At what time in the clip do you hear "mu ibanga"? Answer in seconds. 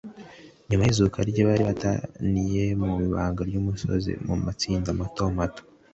2.81-3.41